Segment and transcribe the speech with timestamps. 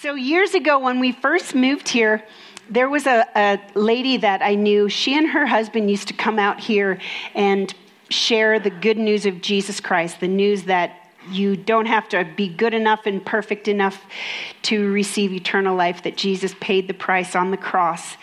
[0.00, 2.24] So, years ago, when we first moved here,
[2.68, 4.88] there was a, a, lady that I knew.
[4.88, 6.98] She and her husband used to come out here
[7.34, 7.72] and
[8.08, 12.48] share the good news of Jesus Christ, the news that you don't have to be
[12.48, 14.02] good enough and perfect enough
[14.62, 18.16] to receive eternal life, that Jesus paid the price on the cross.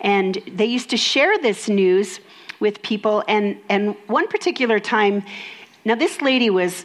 [0.00, 2.20] And they used to share this news
[2.58, 3.22] with people.
[3.28, 5.22] And, and one particular time,
[5.84, 6.84] now this lady was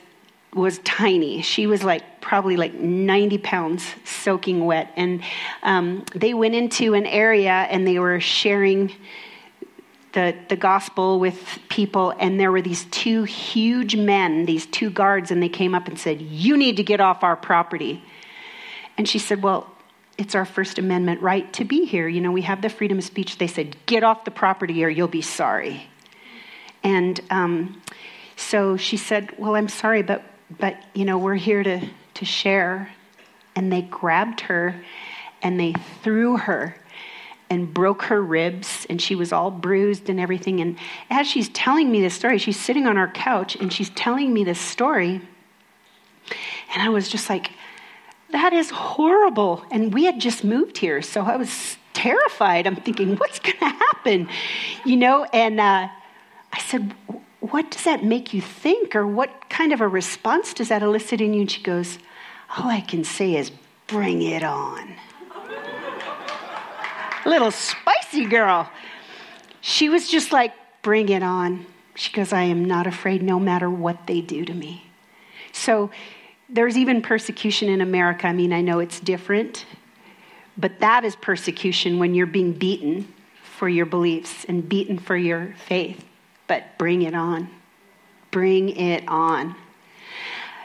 [0.54, 1.42] was tiny.
[1.42, 4.92] She was like probably like 90 pounds soaking wet.
[4.98, 5.24] And
[5.64, 8.92] um, they went into an area and they were sharing
[10.12, 12.14] the, the gospel with people.
[12.20, 15.98] And there were these two huge men, these two guards, and they came up and
[15.98, 18.04] said, You need to get off our property.
[18.98, 19.74] And she said, Well,
[20.18, 22.10] it's our First Amendment right to be here.
[22.10, 23.38] You know, we have the freedom of speech.
[23.38, 25.88] They said, Get off the property or you'll be sorry.
[26.84, 27.82] And um,
[28.36, 30.24] so she said, Well, I'm sorry, but
[30.60, 31.88] but you know we're here to
[32.18, 32.94] to share
[33.56, 34.84] and they grabbed her
[35.42, 35.74] and they
[36.04, 36.76] threw her
[37.50, 40.60] and broke her ribs and she was all bruised and everything.
[40.60, 40.78] And
[41.10, 44.44] as she's telling me this story she's sitting on our couch and she's telling me
[44.44, 45.22] this story.
[46.74, 47.52] And i was just like
[48.32, 49.64] that is horrible.
[49.72, 52.68] And we had just moved here so i was terrified.
[52.68, 54.30] I'm thinking what's going to happen?
[54.86, 55.88] You know and uh,
[56.54, 56.94] i said
[57.52, 58.96] what does that make you think?
[58.96, 61.42] Or what kind of a response does that elicit in you?
[61.42, 62.00] And she goes,
[62.58, 63.52] All I can say is,
[63.88, 64.94] bring it on.
[67.26, 68.70] Little spicy girl.
[69.62, 71.66] She was just like, bring it on.
[71.96, 74.90] She goes, I am not afraid no matter what they do to me.
[75.52, 75.90] So
[76.48, 78.28] there's even persecution in America.
[78.28, 79.66] I mean, I know it's different,
[80.58, 85.56] but that is persecution when you're being beaten for your beliefs and beaten for your
[85.66, 86.06] faith
[86.48, 87.50] but bring it on.
[88.32, 89.56] Bring it on.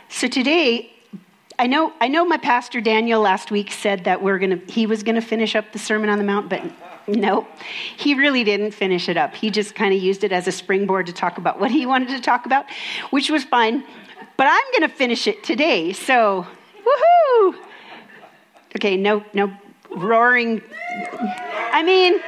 [0.09, 0.93] So today,
[1.59, 5.03] I know, I know my pastor Daniel last week said that we're gonna, he was
[5.03, 6.63] going to finish up the Sermon on the Mount, but
[7.09, 7.47] no,
[7.97, 9.35] he really didn't finish it up.
[9.35, 12.09] He just kind of used it as a springboard to talk about what he wanted
[12.09, 12.67] to talk about,
[13.11, 13.85] which was fine.
[14.37, 15.93] But I'm going to finish it today.
[15.93, 16.47] So,
[16.85, 17.55] woohoo!
[18.77, 19.53] Okay, no, no
[19.91, 20.63] roaring.
[21.73, 22.21] I mean,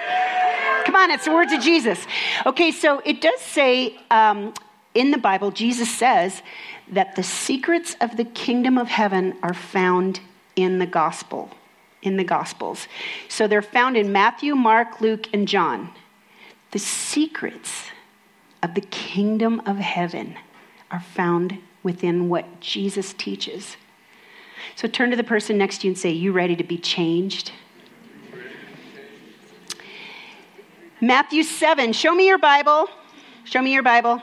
[0.95, 2.07] Come on, it's the words of Jesus.
[2.47, 4.55] Okay, so it does say um,
[4.95, 6.41] in the Bible, Jesus says
[6.87, 10.21] that the secrets of the kingdom of heaven are found
[10.55, 11.51] in the gospel,
[12.03, 12.87] in the gospels.
[13.29, 15.91] So they're found in Matthew, Mark, Luke, and John.
[16.71, 17.87] The secrets
[18.63, 20.37] of the kingdom of heaven
[20.93, 23.77] are found within what Jesus teaches.
[24.77, 27.51] So turn to the person next to you and say, You ready to be changed?
[31.07, 31.93] Matthew 7.
[31.93, 32.89] Show me your Bible.
[33.45, 34.23] Show me your Bible.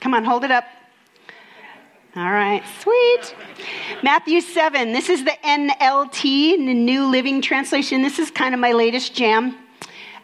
[0.00, 0.64] Come on, hold it up.
[2.16, 3.34] All right, sweet.
[4.02, 4.94] Matthew 7.
[4.94, 8.00] This is the NLT, the New Living Translation.
[8.00, 9.58] This is kind of my latest jam.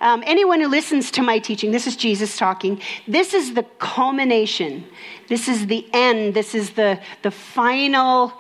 [0.00, 2.80] Um, anyone who listens to my teaching, this is Jesus talking.
[3.06, 4.86] This is the culmination.
[5.28, 6.32] This is the end.
[6.32, 8.32] This is the, the final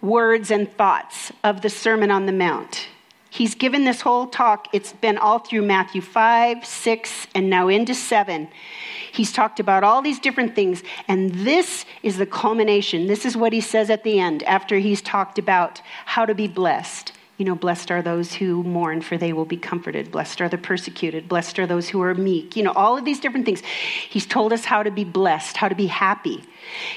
[0.00, 2.86] words and thoughts of the Sermon on the Mount.
[3.30, 7.94] He's given this whole talk, it's been all through Matthew 5, 6, and now into
[7.94, 8.48] 7.
[9.12, 13.06] He's talked about all these different things, and this is the culmination.
[13.06, 16.48] This is what he says at the end after he's talked about how to be
[16.48, 17.12] blessed.
[17.38, 20.10] You know, blessed are those who mourn, for they will be comforted.
[20.10, 21.28] Blessed are the persecuted.
[21.28, 22.54] Blessed are those who are meek.
[22.56, 23.62] You know, all of these different things.
[24.10, 26.44] He's told us how to be blessed, how to be happy.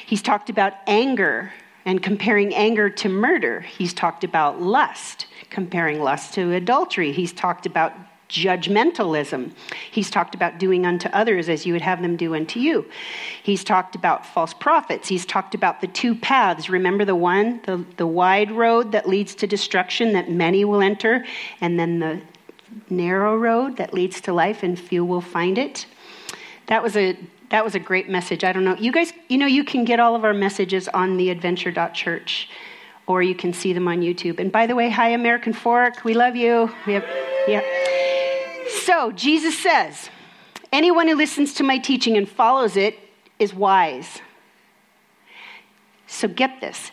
[0.05, 1.53] He's talked about anger
[1.85, 3.61] and comparing anger to murder.
[3.61, 7.11] He's talked about lust comparing lust to adultery.
[7.11, 7.93] He's talked about
[8.27, 9.53] judgmentalism.
[9.91, 12.85] He's talked about doing unto others as you would have them do unto you.
[13.43, 15.07] He's talked about false prophets.
[15.07, 16.69] He's talked about the two paths.
[16.69, 21.23] Remember the one, the, the wide road that leads to destruction that many will enter,
[21.61, 22.21] and then the
[22.89, 25.85] narrow road that leads to life and few will find it.
[26.65, 27.15] That was a
[27.53, 28.43] that was a great message.
[28.43, 28.75] I don't know.
[28.77, 32.49] You guys, you know, you can get all of our messages on the adventure.church
[33.05, 34.39] or you can see them on YouTube.
[34.39, 36.03] And by the way, hi, American Fork.
[36.03, 36.71] We love you.
[36.87, 37.05] We have,
[37.47, 37.61] yeah.
[38.85, 40.09] So, Jesus says,
[40.71, 42.97] anyone who listens to my teaching and follows it
[43.37, 44.19] is wise.
[46.07, 46.89] So, get this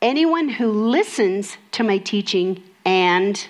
[0.00, 3.48] anyone who listens to my teaching and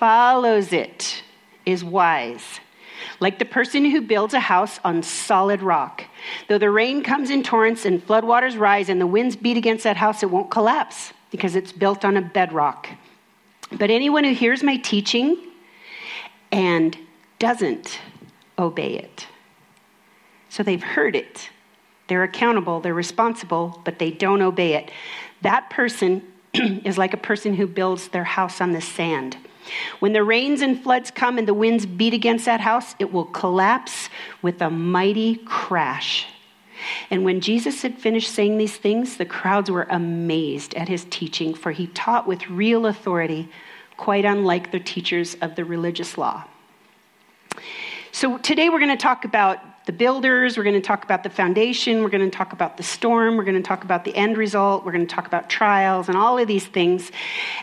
[0.00, 1.22] follows it
[1.64, 2.58] is wise
[3.20, 6.04] like the person who builds a house on solid rock.
[6.48, 9.96] Though the rain comes in torrents and floodwaters rise and the winds beat against that
[9.96, 12.88] house, it won't collapse because it's built on a bedrock.
[13.72, 15.36] But anyone who hears my teaching
[16.52, 16.96] and
[17.38, 17.98] doesn't
[18.58, 19.26] obey it,
[20.48, 21.50] so they've heard it,
[22.08, 24.90] they're accountable, they're responsible, but they don't obey it,
[25.42, 26.22] that person
[26.54, 29.36] is like a person who builds their house on the sand.
[29.98, 33.24] When the rains and floods come and the winds beat against that house, it will
[33.26, 34.08] collapse
[34.42, 36.26] with a mighty crash.
[37.10, 41.54] And when Jesus had finished saying these things, the crowds were amazed at his teaching,
[41.54, 43.48] for he taught with real authority,
[43.96, 46.44] quite unlike the teachers of the religious law.
[48.12, 51.30] So today we're going to talk about the builders, we're going to talk about the
[51.30, 54.36] foundation, we're going to talk about the storm, we're going to talk about the end
[54.36, 57.12] result, we're going to talk about trials and all of these things.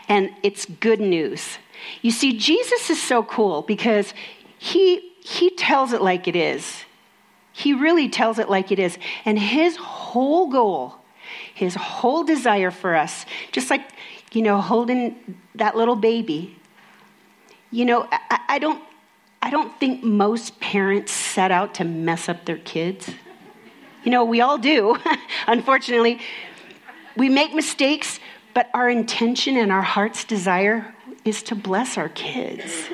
[0.08, 1.58] And it's good news.
[2.02, 4.14] You see, Jesus is so cool because
[4.58, 6.84] he, he tells it like it is.
[7.52, 8.98] He really tells it like it is.
[9.26, 10.96] And his whole goal,
[11.54, 13.82] his whole desire for us, just like,
[14.32, 16.58] you know, holding that little baby,
[17.72, 18.84] you know, I, I don't,
[19.42, 23.10] I don't think most parents set out to mess up their kids.
[24.04, 24.98] You know, we all do,
[25.48, 26.20] unfortunately.
[27.16, 28.20] We make mistakes,
[28.54, 30.94] but our intention and our heart's desire
[31.26, 32.90] is to bless our kids.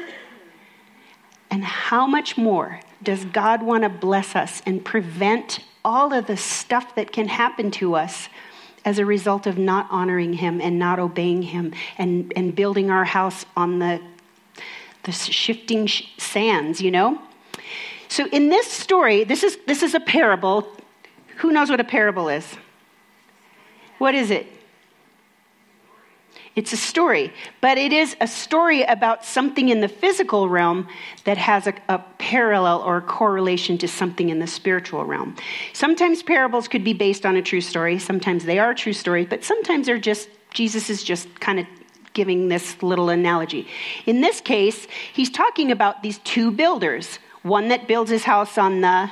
[1.52, 6.38] And how much more does God want to bless us and prevent all of the
[6.38, 8.30] stuff that can happen to us
[8.86, 13.06] as a result of not honoring Him and not obeying Him and, and building our
[13.06, 14.02] house on the
[15.04, 15.88] the shifting
[16.18, 17.20] sands, you know?
[18.08, 20.68] So in this story, this is, this is a parable.
[21.38, 22.58] Who knows what a parable is?
[23.98, 24.48] What is it?
[26.56, 27.32] It's a story,
[27.62, 30.88] but it is a story about something in the physical realm
[31.24, 35.36] that has a, a, parallel or a correlation to something in the spiritual realm.
[35.74, 39.44] Sometimes parables could be based on a true story, sometimes they are true stories, but
[39.44, 41.68] sometimes they're just, Jesus is just kind of
[42.14, 43.68] giving this little analogy.
[44.06, 48.82] In this case, he's talking about these two builders one that builds his house on
[48.82, 49.10] the,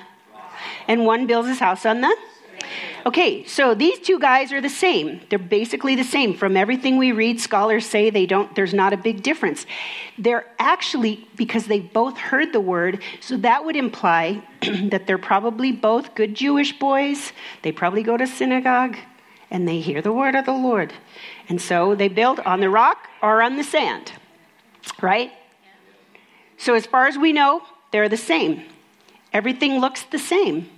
[0.87, 2.13] and one builds his house on the.
[3.05, 5.21] Okay, so these two guys are the same.
[5.29, 6.33] They're basically the same.
[6.33, 9.65] From everything we read, scholars say they don't, there's not a big difference.
[10.17, 15.71] They're actually, because they both heard the word, so that would imply that they're probably
[15.71, 17.31] both good Jewish boys.
[17.61, 18.97] They probably go to synagogue
[19.49, 20.93] and they hear the word of the Lord.
[21.49, 24.11] And so they build on the rock or on the sand,
[25.01, 25.31] right?
[26.57, 27.61] So, as far as we know,
[27.91, 28.63] they're the same.
[29.31, 30.69] Everything looks the same.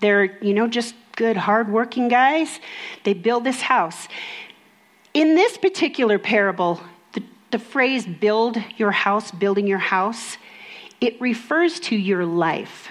[0.00, 2.60] They're, you know, just good, hardworking guys.
[3.04, 4.08] They build this house.
[5.12, 6.80] In this particular parable,
[7.12, 10.38] the, the phrase build your house, building your house,
[10.98, 12.88] it refers to your life.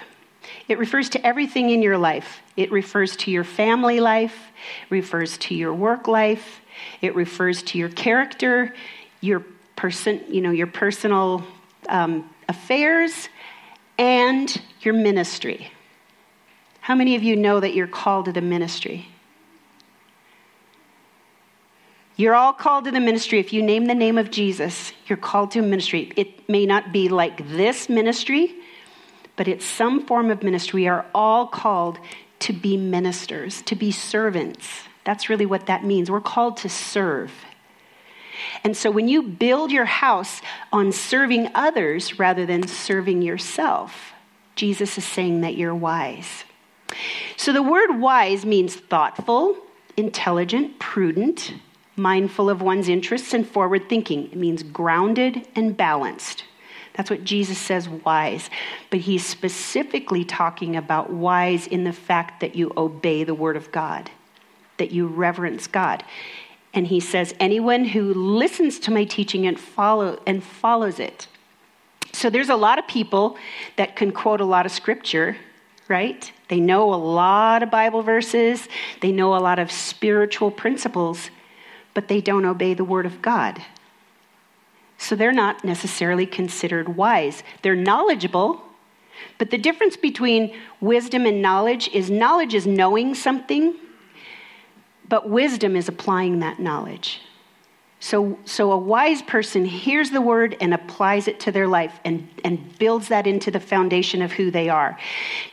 [0.68, 2.44] It refers to everything in your life.
[2.56, 4.38] It refers to your family life,
[4.92, 6.62] refers to your work life,
[7.02, 8.76] it refers to your character,
[9.22, 9.44] your
[9.76, 11.44] person, you know, your personal
[11.88, 13.28] um, affairs,
[13.98, 15.72] and your ministry.
[16.90, 19.10] How many of you know that you're called to the ministry?
[22.16, 23.38] You're all called to the ministry.
[23.38, 26.12] If you name the name of Jesus, you're called to ministry.
[26.16, 28.56] It may not be like this ministry,
[29.36, 30.82] but it's some form of ministry.
[30.82, 32.00] We are all called
[32.40, 34.68] to be ministers, to be servants.
[35.04, 36.10] That's really what that means.
[36.10, 37.32] We're called to serve.
[38.64, 40.42] And so when you build your house
[40.74, 44.14] on serving others rather than serving yourself,
[44.56, 46.46] Jesus is saying that you're wise.
[47.38, 49.58] So the word wise means thoughtful,
[49.98, 51.54] intelligent, prudent,
[51.96, 54.26] mindful of one's interests, and forward thinking.
[54.32, 56.44] It means grounded and balanced.
[56.94, 58.50] That's what Jesus says wise.
[58.90, 63.72] But he's specifically talking about wise in the fact that you obey the word of
[63.72, 64.10] God
[64.80, 66.04] that you reverence God.
[66.74, 71.28] And he says, anyone who listens to my teaching and, follow, and follows it.
[72.12, 73.38] So there's a lot of people
[73.76, 75.38] that can quote a lot of scripture,
[75.88, 76.32] right?
[76.50, 78.68] They know a lot of Bible verses,
[79.02, 81.30] they know a lot of spiritual principles,
[81.94, 83.64] but they don't obey the word of God.
[84.98, 87.44] So they're not necessarily considered wise.
[87.62, 88.62] They're knowledgeable,
[89.38, 93.76] but the difference between wisdom and knowledge is knowledge is knowing something,
[95.08, 97.22] but wisdom is applying that knowledge.
[98.02, 102.30] So, so a wise person hears the word and applies it to their life and,
[102.46, 104.98] and builds that into the foundation of who they are.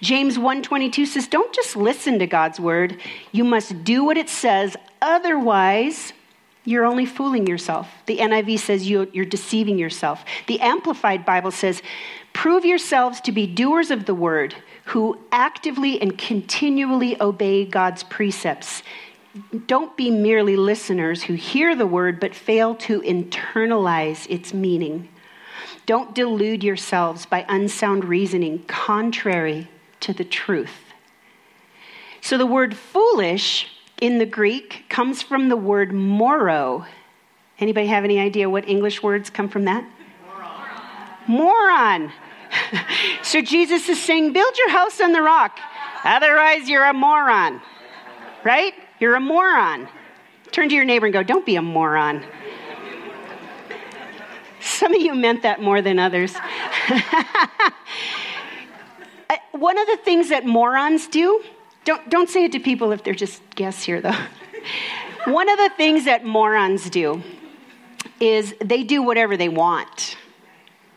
[0.01, 3.01] James 1:22 says, Don't just listen to God's word,
[3.33, 6.13] you must do what it says, otherwise
[6.65, 7.89] you're only fooling yourself.
[8.07, 10.25] The NIV says you, you're deceiving yourself.
[10.47, 11.81] The Amplified Bible says,
[12.33, 14.55] Prove yourselves to be doers of the word,
[14.87, 18.83] who actively and continually obey God's precepts
[19.67, 25.09] don't be merely listeners who hear the word but fail to internalize its meaning.
[25.87, 29.69] Don't delude yourselves by unsound reasoning contrary
[30.01, 30.93] to the truth.
[32.21, 33.69] So the word foolish
[34.01, 36.85] in the Greek comes from the word moro.
[37.59, 39.85] Anybody have any idea what English words come from that?
[41.27, 42.09] Moron.
[42.09, 42.13] Moron.
[43.23, 45.59] so Jesus is saying, build your house on the rock.
[46.05, 47.61] Otherwise, you're a moron.
[48.45, 48.75] Right?
[48.99, 49.89] You're a moron.
[50.53, 52.25] Turn to your neighbor and go, don't be a moron.
[54.61, 56.35] Some of you meant that more than others.
[59.29, 61.43] Uh, one of the things that morons do,
[61.85, 64.15] don't, don't say it to people if they're just guests here, though.
[65.25, 67.25] One of the things that morons do
[68.21, 70.17] is they do whatever they want.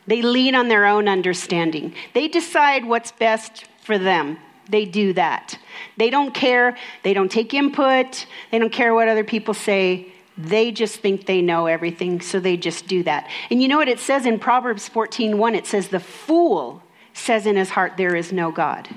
[0.06, 1.96] They lean on their own understanding.
[2.14, 4.38] They decide what's best for them.
[4.70, 5.58] They do that.
[5.98, 6.78] They don't care.
[7.04, 8.26] They don't take input.
[8.52, 10.14] They don't care what other people say.
[10.38, 13.30] They just think they know everything, so they just do that.
[13.52, 15.56] And you know what it says in Proverbs 14:1?
[15.56, 16.82] It says, The fool
[17.14, 18.88] says in his heart, There is no God.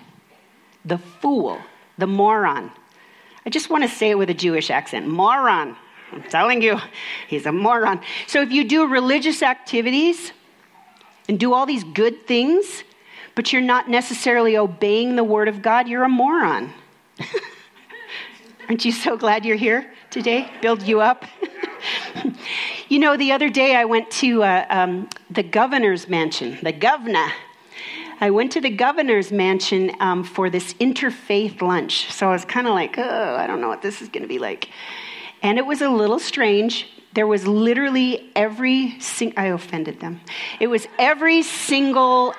[0.85, 1.59] The fool,
[1.99, 2.71] the moron.
[3.45, 5.77] I just want to say it with a Jewish accent moron.
[6.13, 6.79] I'm telling you,
[7.27, 8.01] he's a moron.
[8.27, 10.33] So if you do religious activities
[11.29, 12.85] and do all these good things,
[13.35, 16.73] but you're not necessarily obeying the word of God, you're a moron.
[18.69, 20.51] Aren't you so glad you're here today?
[20.61, 21.25] Build you up.
[22.89, 27.33] you know, the other day I went to uh, um, the governor's mansion, the governor.
[28.21, 32.13] I went to the governor's mansion um, for this interfaith lunch.
[32.13, 34.29] So I was kind of like, oh, I don't know what this is going to
[34.29, 34.69] be like.
[35.43, 36.89] And it was a little strange.
[37.15, 40.21] There was literally every, sing- I offended them.
[40.61, 42.35] It was every single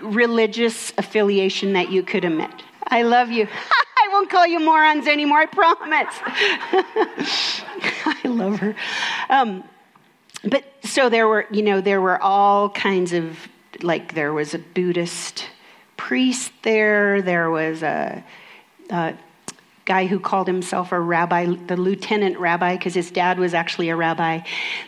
[0.00, 2.50] religious affiliation that you could admit.
[2.86, 3.46] I love you.
[3.98, 6.14] I won't call you morons anymore, I promise.
[8.06, 8.74] I love her.
[9.28, 9.64] Um,
[10.44, 13.36] but so there were, you know, there were all kinds of,
[13.82, 15.46] like, there was a Buddhist
[15.96, 18.24] priest there, there was a,
[18.90, 19.14] a
[19.84, 23.96] guy who called himself a rabbi, the lieutenant rabbi, because his dad was actually a
[23.96, 24.40] rabbi.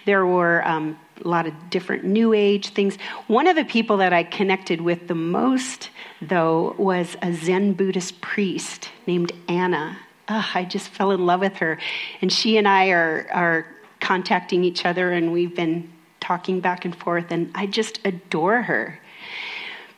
[0.07, 2.97] There were um, a lot of different New Age things.
[3.27, 8.21] One of the people that I connected with the most, though, was a Zen Buddhist
[8.21, 9.99] priest named Anna.
[10.29, 11.79] Oh, I just fell in love with her.
[12.21, 13.67] And she and I are, are
[14.01, 19.01] contacting each other, and we've been talking back and forth, and I just adore her.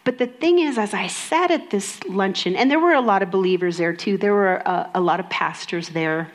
[0.05, 3.23] But the thing is, as I sat at this luncheon, and there were a lot
[3.23, 6.33] of believers there too, there were a, a lot of pastors there.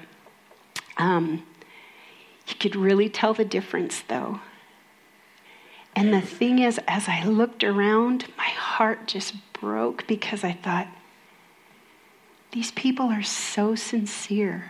[0.98, 1.44] Um,
[2.48, 4.40] you could really tell the difference, though.
[5.98, 10.88] And the thing is, as I looked around, my heart just broke because I thought,
[12.52, 14.66] these people are so sincere.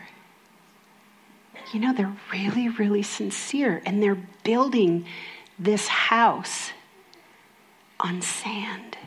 [1.74, 5.06] You know, they're really, really sincere, and they're building
[5.60, 6.72] this house
[8.00, 8.98] on sand.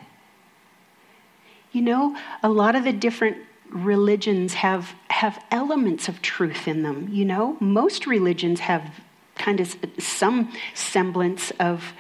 [1.73, 3.39] You know, a lot of the different
[3.71, 7.09] religions have, have elements of truth in them.
[7.11, 9.01] You know, most religions have
[9.41, 11.93] kind of some semblance of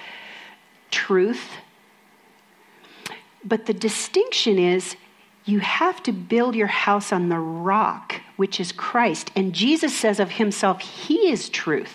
[0.90, 1.50] truth.
[3.44, 4.96] But the distinction is
[5.44, 9.30] you have to build your house on the rock, which is Christ.
[9.34, 11.94] And Jesus says of himself, He is truth.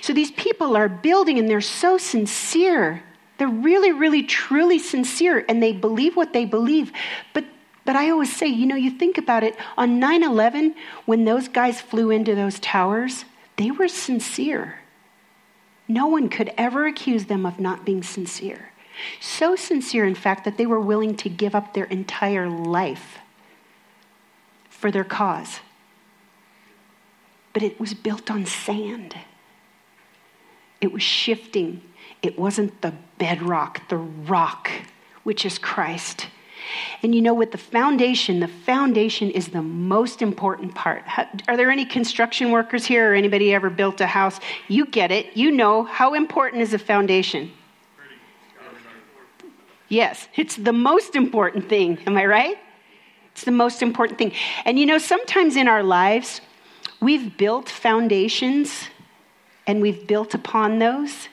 [0.00, 3.02] So these people are building and they're so sincere
[3.42, 6.92] they're really, really, truly sincere and they believe what they believe.
[7.34, 7.44] But
[7.84, 11.48] but I always say, you know, you think about it, on 9 11, when those
[11.48, 13.24] guys flew into those towers,
[13.62, 14.80] they were sincere.
[15.86, 18.70] No one could ever accuse them of not being sincere.
[19.20, 23.18] So sincere, in fact, that they were willing to give up their entire life
[24.68, 25.60] for their cause.
[27.52, 29.14] But it was built on sand,
[30.80, 31.82] it was shifting,
[32.20, 34.70] it wasn't the bedrock, the rock,
[35.22, 36.26] which is Christ.
[37.02, 41.04] And you know, with the foundation, the foundation is the most important part.
[41.48, 44.38] Are there any construction workers here or anybody ever built a house?
[44.68, 45.36] You get it.
[45.36, 47.52] You know how important is a foundation.
[49.88, 51.98] Yes, it's the most important thing.
[52.06, 52.58] Am I right?
[53.32, 54.32] It's the most important thing.
[54.64, 56.40] And you know, sometimes in our lives,
[57.00, 58.88] we've built foundations
[59.66, 61.28] and we've built upon those.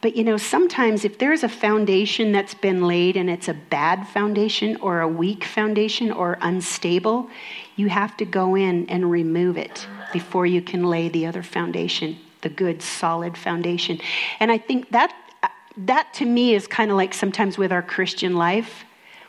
[0.00, 4.06] But you know, sometimes if there's a foundation that's been laid and it's a bad
[4.06, 7.28] foundation or a weak foundation or unstable,
[7.76, 12.16] you have to go in and remove it before you can lay the other foundation,
[12.42, 14.00] the good, solid foundation.
[14.38, 15.14] And I think that
[15.76, 18.84] that to me is kind of like sometimes with our Christian life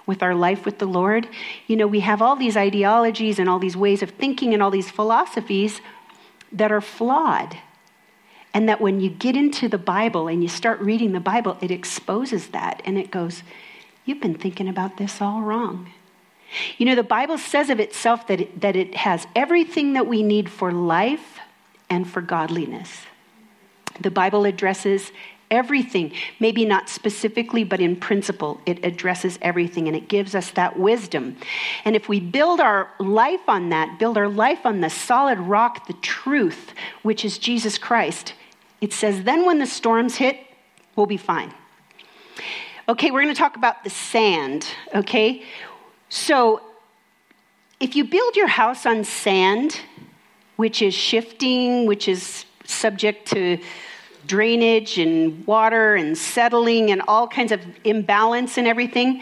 [0.09, 1.29] with our life with the Lord.
[1.67, 4.71] You know, we have all these ideologies and all these ways of thinking and all
[4.71, 5.81] these philosophies
[6.51, 7.55] that are flawed.
[8.53, 11.71] And that when you get into the Bible and you start reading the Bible, it
[11.71, 13.43] exposes that and it goes,
[14.05, 15.91] You've been thinking about this all wrong.
[16.77, 20.23] You know, the Bible says of itself that it, that it has everything that we
[20.23, 21.39] need for life
[21.91, 23.03] and for godliness.
[24.01, 25.11] The Bible addresses
[25.51, 30.77] everything, maybe not specifically, but in principle, it addresses everything and it gives us that
[30.77, 31.35] wisdom.
[31.85, 35.87] And if we build our life on that, build our life on the solid rock,
[35.87, 38.33] the truth, which is Jesus Christ,
[38.81, 40.37] it says, then when the storms hit,
[40.95, 41.53] we'll be fine.
[42.87, 45.43] Okay, we're going to talk about the sand, okay?
[46.09, 46.61] So
[47.79, 49.79] if you build your house on sand,
[50.55, 53.59] which is shifting, which is subject to
[54.27, 59.21] drainage and water and settling and all kinds of imbalance and everything,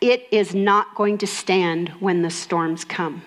[0.00, 3.22] it is not going to stand when the storms come.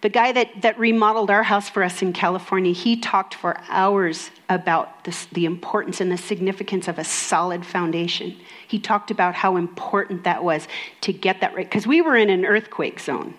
[0.00, 4.30] The guy that, that remodeled our house for us in California, he talked for hours
[4.48, 8.36] about this, the importance and the significance of a solid foundation.
[8.68, 10.68] He talked about how important that was
[11.00, 13.34] to get that right, because we were in an earthquake zone.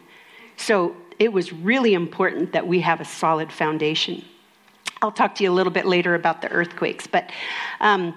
[0.58, 4.26] So it was really important that we have a solid foundation.
[5.02, 7.08] I'll talk to you a little bit later about the earthquakes.
[7.08, 7.32] But
[7.80, 8.14] um,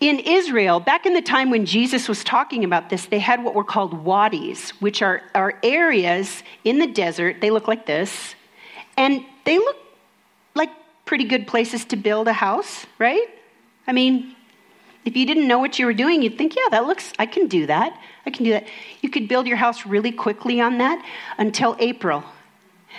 [0.00, 3.54] in Israel, back in the time when Jesus was talking about this, they had what
[3.54, 7.42] were called wadis, which are, are areas in the desert.
[7.42, 8.34] They look like this.
[8.96, 9.76] And they look
[10.54, 10.70] like
[11.04, 13.28] pretty good places to build a house, right?
[13.86, 14.34] I mean,
[15.04, 17.46] if you didn't know what you were doing, you'd think, yeah, that looks, I can
[17.46, 17.98] do that.
[18.24, 18.66] I can do that.
[19.02, 21.04] You could build your house really quickly on that
[21.36, 22.24] until April.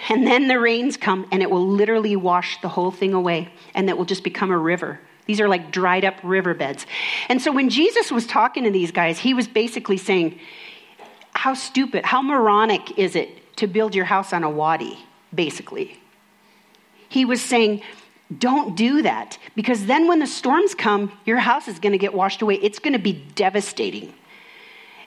[0.10, 3.90] And then the rains come and it will literally wash the whole thing away and
[3.90, 5.00] it will just become a river.
[5.32, 6.86] These are like dried up riverbeds.
[7.30, 10.38] And so when Jesus was talking to these guys, he was basically saying,
[11.32, 15.00] How stupid, how moronic is it to build your house on a wadi,
[15.34, 15.98] basically?
[17.08, 17.82] He was saying,
[18.40, 22.14] Don't do that because then when the storms come, your house is going to get
[22.14, 22.56] washed away.
[22.56, 24.14] It's going to be devastating.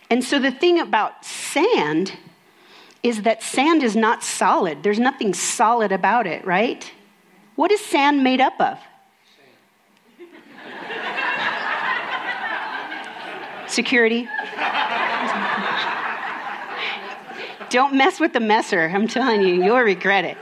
[0.08, 2.14] And so the thing about sand
[3.02, 4.82] is that sand is not solid.
[4.82, 6.90] There's nothing solid about it, right?
[7.56, 8.78] What is sand made up of?
[13.74, 14.28] Security.
[17.70, 18.86] Don't mess with the messer.
[18.86, 20.38] I'm telling you, you'll regret it.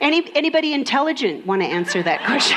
[0.00, 2.56] Any, anybody intelligent want to answer that question?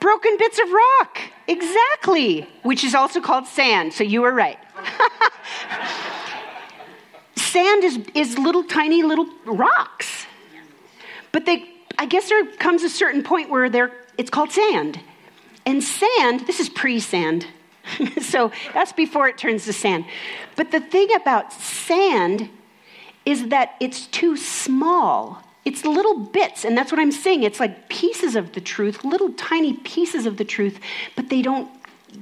[0.00, 1.20] Broken bits of rock.
[1.46, 2.48] Exactly.
[2.62, 3.92] Which is also called sand.
[3.92, 4.58] So you were right.
[7.36, 10.24] sand is, is little tiny little rocks.
[11.32, 15.00] But they, I guess there comes a certain point where they're, it's called sand.
[15.66, 17.46] And sand, this is pre sand.
[18.20, 20.04] so that's before it turns to sand.
[20.56, 22.48] But the thing about sand
[23.24, 27.42] is that it's too small it's little bits, and that's what I'm saying.
[27.42, 30.78] It's like pieces of the truth, little tiny pieces of the truth,
[31.16, 31.70] but they don't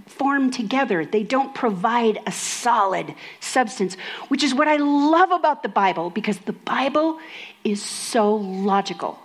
[0.06, 1.04] form together.
[1.04, 3.96] They don't provide a solid substance,
[4.28, 7.18] which is what I love about the Bible because the Bible
[7.64, 9.18] is so logical.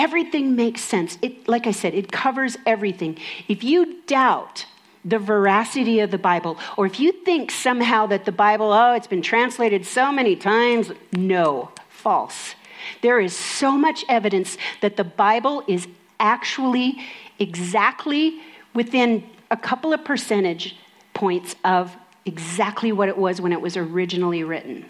[0.00, 1.18] Everything makes sense.
[1.20, 3.18] It, like I said, it covers everything.
[3.48, 4.64] If you doubt
[5.04, 9.06] the veracity of the Bible, or if you think somehow that the Bible, oh, it's
[9.06, 12.54] been translated so many times, no, false.
[13.02, 15.86] There is so much evidence that the Bible is
[16.18, 16.98] actually
[17.38, 18.40] exactly
[18.72, 20.76] within a couple of percentage
[21.12, 24.86] points of exactly what it was when it was originally written.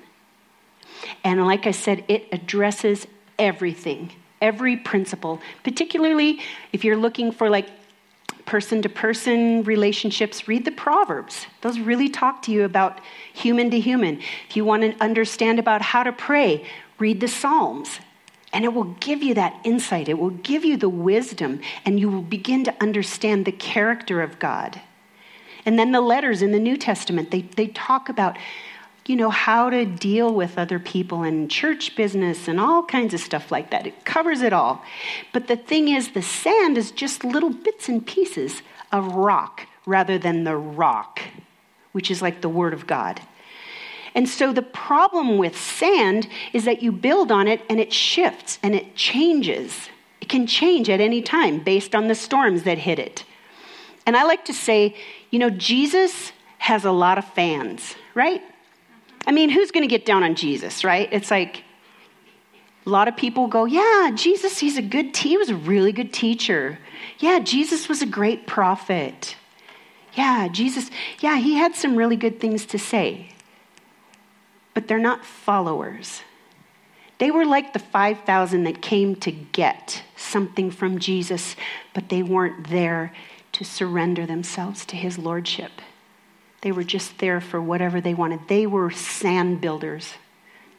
[1.25, 3.09] And like I said, it addresses
[3.40, 6.40] everything, every principle, particularly
[6.72, 7.68] if you're looking for like
[8.46, 11.46] person to person relationships, read the Proverbs.
[11.61, 13.00] Those really talk to you about
[13.33, 14.20] human to human.
[14.48, 16.66] If you want to understand about how to pray,
[16.98, 18.00] read the Psalms.
[18.53, 20.09] And it will give you that insight.
[20.09, 24.40] It will give you the wisdom, and you will begin to understand the character of
[24.40, 24.81] God.
[25.64, 28.37] And then the letters in the New Testament, they, they talk about,
[29.11, 33.18] you know, how to deal with other people and church business and all kinds of
[33.18, 33.85] stuff like that.
[33.85, 34.85] It covers it all.
[35.33, 40.16] But the thing is, the sand is just little bits and pieces of rock rather
[40.16, 41.18] than the rock,
[41.90, 43.20] which is like the Word of God.
[44.14, 48.61] And so the problem with sand is that you build on it and it shifts
[48.62, 49.88] and it changes.
[50.20, 53.25] It can change at any time based on the storms that hit it.
[54.07, 54.94] And I like to say,
[55.31, 58.40] you know, Jesus has a lot of fans, right?
[59.26, 61.09] I mean, who's going to get down on Jesus, right?
[61.12, 61.62] It's like
[62.87, 66.12] a lot of people go, yeah, Jesus, he's a good, he was a really good
[66.12, 66.78] teacher.
[67.18, 69.37] Yeah, Jesus was a great prophet.
[70.14, 73.30] Yeah, Jesus, yeah, he had some really good things to say
[74.74, 76.22] but they're not followers.
[77.18, 81.54] They were like the 5,000 that came to get something from Jesus,
[81.92, 83.12] but they weren't there
[83.52, 85.70] to surrender themselves to his lordship.
[86.62, 88.40] They were just there for whatever they wanted.
[88.49, 90.14] They were sand builders.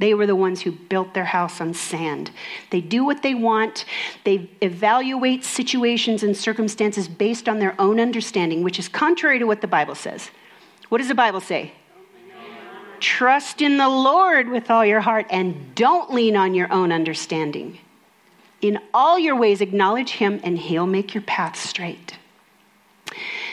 [0.02, 2.32] They were the ones who built their house on sand.
[2.72, 3.86] They do what they want.
[4.24, 9.62] They evaluate situations and circumstances based on their own understanding, which is contrary to what
[9.62, 10.32] the Bible says.
[10.89, 11.74] What does the Bible say?
[13.00, 17.80] Trust in the Lord with all your heart and don't lean on your own understanding.
[18.62, 22.17] In all your ways, acknowledge him and he'll make your path straight.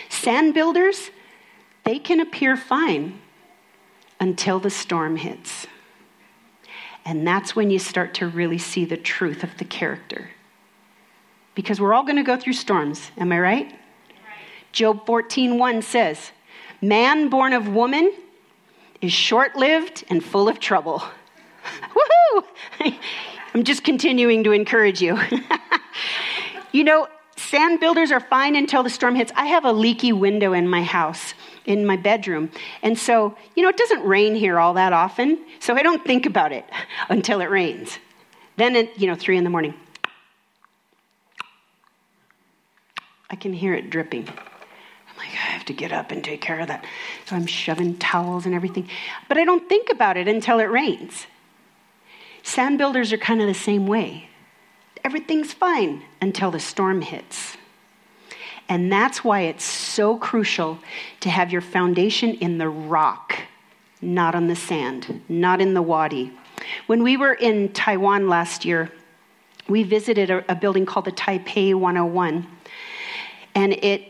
[0.08, 1.10] Sand builders,
[1.88, 3.18] they can appear fine
[4.20, 5.66] until the storm hits.
[7.06, 10.28] And that's when you start to really see the truth of the character.
[11.54, 13.66] Because we're all going to go through storms, am I right?
[13.66, 13.74] right.
[14.70, 16.32] Job 14:1 says,
[16.82, 18.12] "Man born of woman
[19.00, 21.02] is short-lived and full of trouble."
[21.96, 22.44] Woohoo!
[23.54, 25.18] I'm just continuing to encourage you.
[26.72, 29.32] you know, sand builders are fine until the storm hits.
[29.34, 31.32] I have a leaky window in my house
[31.68, 32.50] in my bedroom.
[32.82, 36.24] And so, you know, it doesn't rain here all that often, so I don't think
[36.24, 36.64] about it
[37.10, 37.98] until it rains.
[38.56, 39.74] Then, at, you know, three in the morning,
[43.30, 44.26] I can hear it dripping.
[44.26, 46.86] I'm like, I have to get up and take care of that.
[47.26, 48.88] So I'm shoving towels and everything.
[49.28, 51.26] But I don't think about it until it rains.
[52.42, 54.30] Sand builders are kind of the same way.
[55.04, 57.57] Everything's fine until the storm hits.
[58.68, 60.78] And that's why it's so crucial
[61.20, 63.38] to have your foundation in the rock,
[64.02, 66.32] not on the sand, not in the wadi.
[66.86, 68.92] When we were in Taiwan last year,
[69.68, 72.46] we visited a, a building called the Taipei 101.
[73.54, 74.02] And it,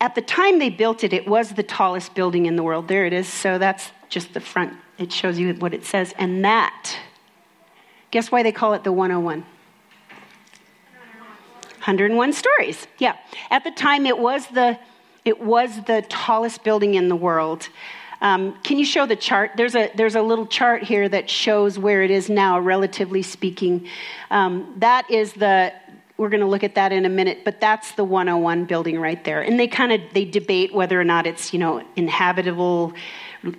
[0.00, 2.88] at the time they built it, it was the tallest building in the world.
[2.88, 3.28] There it is.
[3.28, 4.74] So that's just the front.
[4.98, 6.14] It shows you what it says.
[6.18, 6.96] And that,
[8.10, 9.44] guess why they call it the 101?
[11.84, 12.86] 101 stories.
[12.96, 13.14] Yeah.
[13.50, 14.78] At the time, it was the,
[15.26, 17.68] it was the tallest building in the world.
[18.22, 19.50] Um, can you show the chart?
[19.58, 23.86] There's a, there's a little chart here that shows where it is now, relatively speaking.
[24.30, 25.74] Um, that is the,
[26.16, 29.22] we're going to look at that in a minute, but that's the 101 building right
[29.22, 29.42] there.
[29.42, 32.94] And they kind of, they debate whether or not it's, you know, inhabitable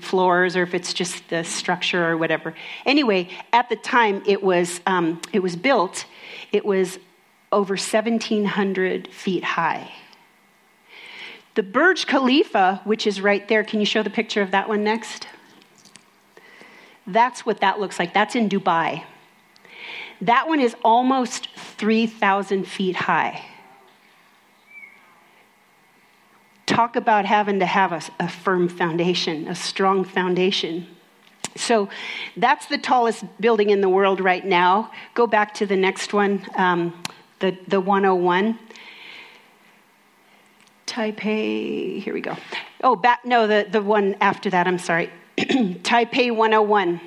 [0.02, 2.56] floors or if it's just the structure or whatever.
[2.88, 6.06] Anyway, at the time it was, um, it was built,
[6.52, 6.98] it was
[7.56, 9.92] over 1,700 feet high.
[11.56, 14.84] The Burj Khalifa, which is right there, can you show the picture of that one
[14.84, 15.28] next?
[17.08, 18.14] That's what that looks like.
[18.14, 19.04] That's in Dubai.
[20.20, 23.46] That one is almost 3,000 feet high.
[26.66, 30.88] Talk about having to have a, a, firm foundation, a strong foundation.
[31.56, 31.88] So
[32.36, 34.92] that's the tallest building in the world right now.
[35.14, 36.46] Go back to the next one.
[36.56, 37.02] Um,
[37.40, 38.58] the, the 101.
[40.88, 42.36] Taipei, here we go.
[42.84, 45.10] Oh, back, no, the, the one after that, I'm sorry.
[45.38, 47.02] Taipei 101.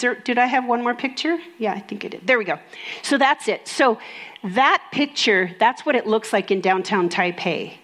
[0.00, 1.38] There, did I have one more picture?
[1.58, 2.26] Yeah, I think I did.
[2.26, 2.58] There we go.
[3.02, 3.66] So that's it.
[3.68, 3.98] So
[4.42, 7.74] that picture, that's what it looks like in downtown Taipei.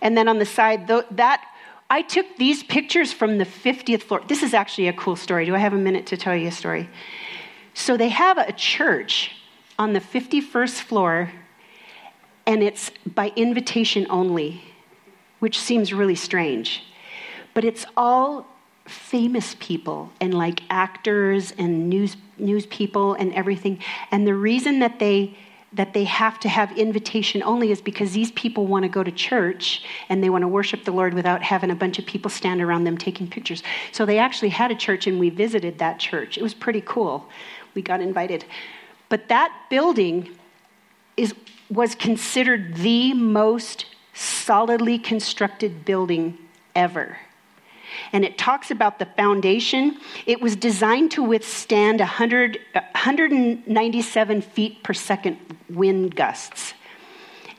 [0.00, 1.44] And then on the side, that
[1.90, 4.22] I took these pictures from the 50th floor.
[4.26, 5.44] This is actually a cool story.
[5.44, 6.88] Do I have a minute to tell you a story?
[7.74, 9.30] So they have a church
[9.78, 11.32] on the 51st floor,
[12.46, 14.62] and it's by invitation only,
[15.38, 16.82] which seems really strange.
[17.54, 18.46] But it's all
[18.86, 23.78] famous people and like actors and news news people and everything.
[24.10, 25.36] And the reason that they
[25.74, 29.10] that they have to have invitation only is because these people want to go to
[29.10, 32.60] church and they want to worship the Lord without having a bunch of people stand
[32.60, 33.62] around them taking pictures.
[33.90, 36.36] So they actually had a church and we visited that church.
[36.36, 37.26] It was pretty cool.
[37.74, 38.44] We got invited.
[39.12, 40.30] But that building
[41.18, 41.34] is,
[41.68, 46.38] was considered the most solidly constructed building
[46.74, 47.18] ever.
[48.14, 49.98] And it talks about the foundation.
[50.24, 55.36] It was designed to withstand 100, 197 feet per second
[55.68, 56.72] wind gusts.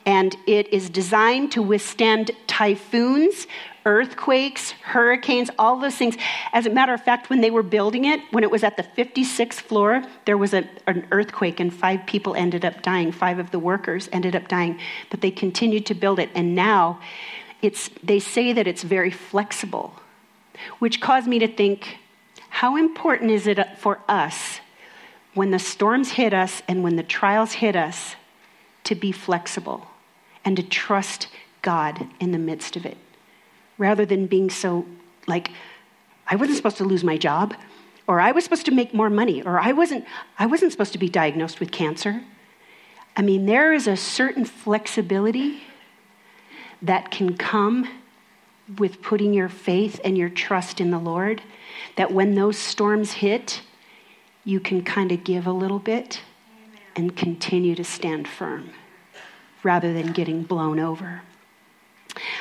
[0.04, 3.46] And it is designed to withstand typhoons,
[3.86, 6.16] earthquakes, hurricanes, all those things.
[6.52, 8.82] As a matter of fact, when they were building it, when it was at the
[8.82, 13.12] 56th floor, there was a, an earthquake and five people ended up dying.
[13.12, 14.78] Five of the workers ended up dying,
[15.10, 16.30] but they continued to build it.
[16.34, 17.00] And now
[17.60, 19.94] it's, they say that it's very flexible,
[20.78, 21.98] which caused me to think
[22.48, 24.60] how important is it for us
[25.34, 28.14] when the storms hit us and when the trials hit us
[28.84, 29.88] to be flexible
[30.44, 31.26] and to trust
[31.62, 32.96] God in the midst of it?
[33.78, 34.86] Rather than being so
[35.26, 35.50] like,
[36.26, 37.54] I wasn't supposed to lose my job,
[38.06, 40.04] or I was supposed to make more money, or I wasn't,
[40.38, 42.22] I wasn't supposed to be diagnosed with cancer.
[43.16, 45.62] I mean, there is a certain flexibility
[46.82, 47.88] that can come
[48.78, 51.42] with putting your faith and your trust in the Lord,
[51.96, 53.62] that when those storms hit,
[54.44, 56.20] you can kind of give a little bit
[56.96, 58.70] and continue to stand firm
[59.62, 61.22] rather than getting blown over.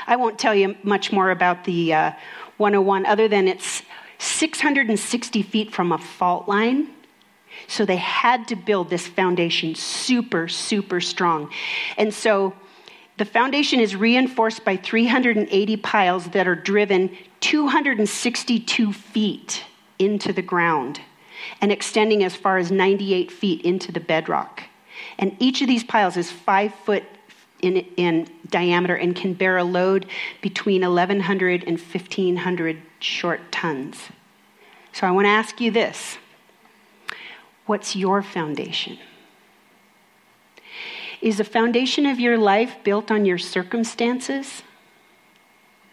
[0.07, 2.11] I won't tell you much more about the uh,
[2.57, 3.81] 101 other than it's
[4.19, 6.89] 660 feet from a fault line.
[7.67, 11.51] So they had to build this foundation super, super strong.
[11.97, 12.53] And so
[13.17, 19.63] the foundation is reinforced by 380 piles that are driven 262 feet
[19.99, 20.99] into the ground
[21.61, 24.63] and extending as far as 98 feet into the bedrock.
[25.19, 27.03] And each of these piles is five foot
[27.63, 30.05] in, in diameter and can bear a load
[30.41, 34.09] between 1,100 and 1,500 short tons.
[34.91, 36.17] So I want to ask you this
[37.65, 38.99] What's your foundation?
[41.21, 44.61] Is the foundation of your life built on your circumstances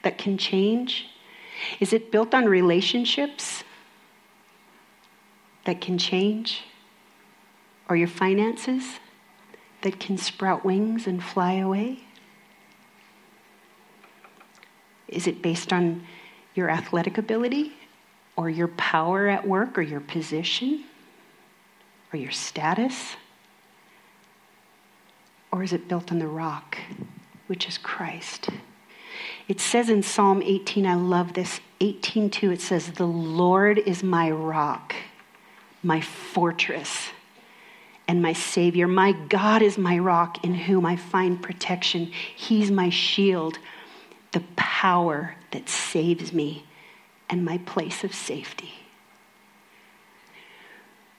[0.03, 1.07] that can change?
[1.79, 3.63] Is it built on relationships
[5.67, 6.65] that can change?
[7.89, 8.99] Or your finances
[9.83, 12.01] that can sprout wings and fly away?
[15.09, 16.07] Is it based on
[16.55, 17.73] your athletic ability
[18.37, 20.85] or your power at work or your position
[22.13, 23.17] or your status?
[25.53, 26.79] Or is it built on the rock,
[27.49, 28.51] which is Christ?
[29.49, 34.31] It says in Psalm 18, I love this, 18:2, it says, The Lord is my
[34.31, 34.95] rock,
[35.83, 37.09] my fortress,
[38.11, 38.89] and my Savior.
[38.89, 42.07] My God is my rock in whom I find protection.
[42.07, 43.61] He's my shield,
[44.33, 46.65] the power that saves me,
[47.29, 48.75] and my place of safety.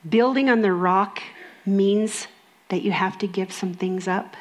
[0.08, 1.24] Building on the rock
[1.66, 2.28] means
[2.68, 4.36] that you have to give some things up?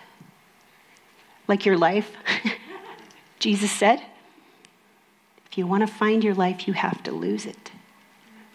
[1.46, 2.10] Like your life?
[3.38, 4.02] Jesus said,
[5.48, 7.70] if you want to find your life, you have to lose it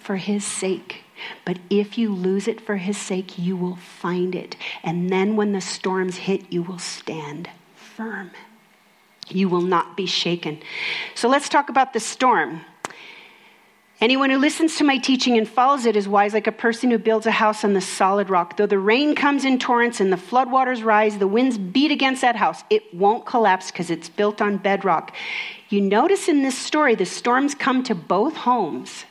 [0.05, 1.03] for his sake.
[1.45, 4.55] But if you lose it for his sake, you will find it.
[4.83, 8.31] And then when the storms hit, you will stand firm.
[9.27, 10.59] You will not be shaken.
[11.15, 12.61] So let's talk about the storm.
[14.01, 16.97] Anyone who listens to my teaching and follows it is wise like a person who
[16.97, 18.57] builds a house on the solid rock.
[18.57, 22.35] Though the rain comes in torrents and the floodwaters rise, the winds beat against that
[22.35, 25.15] house, it won't collapse because it's built on bedrock.
[25.69, 29.05] You notice in this story, the storms come to both homes.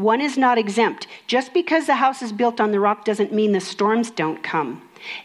[0.00, 1.06] One is not exempt.
[1.26, 4.80] Just because the house is built on the rock doesn't mean the storms don't come.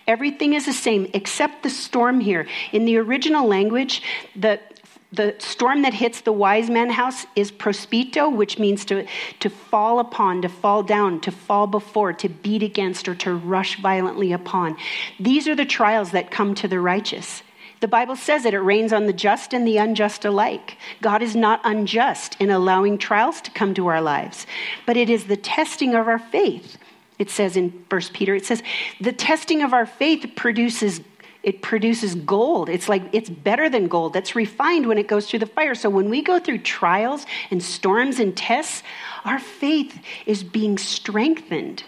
[0.05, 2.45] Everything is the same except the storm here.
[2.73, 4.01] In the original language,
[4.35, 4.59] the
[5.13, 9.05] the storm that hits the wise man house is prospito, which means to,
[9.39, 13.79] to fall upon, to fall down, to fall before, to beat against, or to rush
[13.79, 14.75] violently upon.
[15.17, 17.43] These are the trials that come to the righteous.
[17.81, 20.77] The Bible says that it rains on the just and the unjust alike.
[21.01, 24.47] God is not unjust in allowing trials to come to our lives,
[24.85, 26.77] but it is the testing of our faith.
[27.19, 28.61] It says in 1 Peter, it says,
[28.99, 31.01] the testing of our faith produces
[31.43, 32.69] it produces gold.
[32.69, 34.13] It's like it's better than gold.
[34.13, 35.75] That's refined when it goes through the fire.
[35.75, 38.81] So when we go through trials and storms and tests,
[39.25, 41.83] our faith is being strengthened.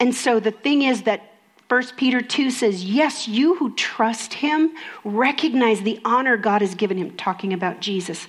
[0.00, 1.31] And so the thing is that
[1.72, 6.98] 1 Peter 2 says, Yes, you who trust him recognize the honor God has given
[6.98, 8.28] him, talking about Jesus.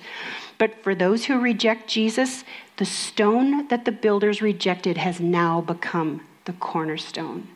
[0.56, 2.42] But for those who reject Jesus,
[2.78, 7.48] the stone that the builders rejected has now become the cornerstone.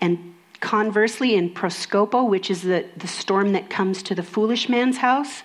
[0.00, 4.96] And Conversely, in Proscopo, which is the, the storm that comes to the foolish man's
[4.96, 5.42] house,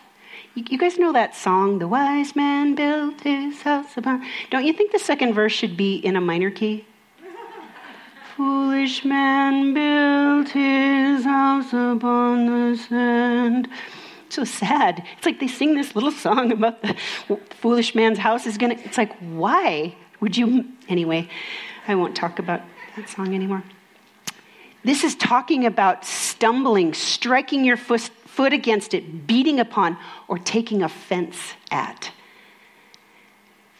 [0.55, 4.25] you, you guys know that song, The Wise Man Built His House Upon.
[4.49, 6.85] Don't you think the second verse should be in a minor key?
[8.35, 13.67] Foolish man built his house upon the sand.
[14.29, 15.03] So sad.
[15.17, 16.95] It's like they sing this little song about the
[17.59, 18.75] foolish man's house is gonna.
[18.85, 20.65] It's like, why would you?
[20.87, 21.29] Anyway,
[21.87, 22.61] I won't talk about
[22.95, 23.63] that song anymore.
[24.83, 30.81] This is talking about stumbling, striking your foot, foot against it, beating upon, or taking
[30.81, 31.37] offense
[31.69, 32.11] at.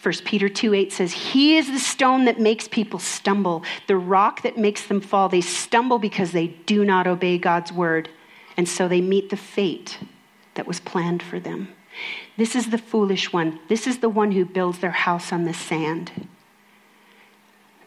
[0.02, 4.42] 1 Peter 2 8 says, He is the stone that makes people stumble, the rock
[4.42, 5.30] that makes them fall.
[5.30, 8.10] They stumble because they do not obey God's word,
[8.58, 10.00] and so they meet the fate
[10.56, 11.70] that was planned for them.
[12.38, 13.60] This is the foolish one.
[13.68, 16.28] This is the one who builds their house on the sand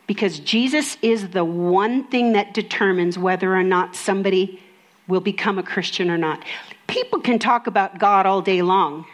[0.07, 4.63] because Jesus is the one thing that determines whether or not somebody
[5.09, 6.45] will become a Christian or not.
[6.87, 9.07] People can talk about God all day long,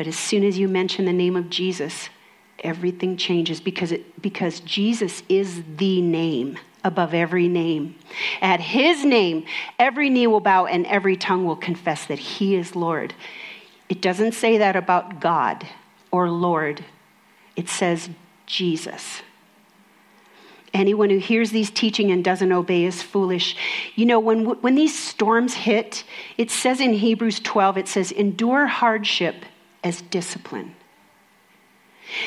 [0.00, 2.08] but as soon as you mention the name of Jesus,
[2.60, 7.96] everything changes because, it, because Jesus is the name above every name.
[8.40, 9.44] At his name,
[9.78, 13.12] every knee will bow and every tongue will confess that he is Lord.
[13.90, 15.66] It doesn't say that about God
[16.10, 16.82] or Lord,
[17.54, 18.08] it says
[18.46, 19.20] Jesus.
[20.72, 23.54] Anyone who hears these teaching and doesn't obey is foolish.
[23.96, 26.04] You know, when, when these storms hit,
[26.38, 29.44] it says in Hebrews 12, it says, endure hardship
[29.82, 30.74] as discipline.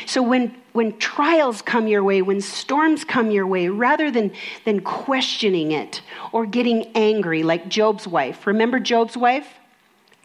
[0.06, 4.32] So when, when trials come your way, when storms come your way, rather than,
[4.66, 9.48] than questioning it or getting angry like Job's wife, remember Job's wife?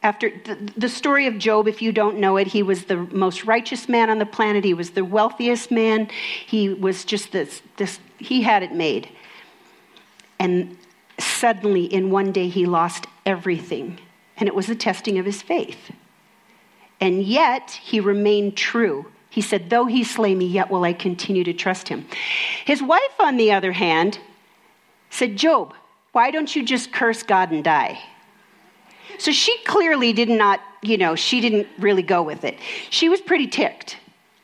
[0.00, 3.44] After the, the story of Job, if you don't know it, he was the most
[3.44, 4.64] righteous man on the planet.
[4.64, 6.08] He was the wealthiest man.
[6.46, 9.08] He was just this, this he had it made.
[10.38, 10.78] And
[11.18, 13.98] suddenly, in one day, he lost everything.
[14.36, 15.90] And it was a testing of his faith.
[17.00, 21.44] And yet, he remained true he said, Though he slay me, yet will I continue
[21.44, 22.06] to trust him.
[22.64, 24.18] His wife, on the other hand,
[25.10, 25.74] said, Job,
[26.12, 28.00] why don't you just curse God and die?
[29.18, 32.58] So she clearly did not, you know, she didn't really go with it.
[32.90, 33.96] She was pretty ticked.